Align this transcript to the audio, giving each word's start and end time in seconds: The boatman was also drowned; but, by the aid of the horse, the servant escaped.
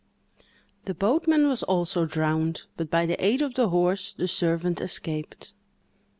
The 0.85 0.95
boatman 0.95 1.47
was 1.47 1.61
also 1.61 2.07
drowned; 2.07 2.63
but, 2.75 2.89
by 2.89 3.05
the 3.05 3.23
aid 3.23 3.43
of 3.43 3.53
the 3.53 3.69
horse, 3.69 4.13
the 4.13 4.27
servant 4.27 4.81
escaped. 4.81 5.53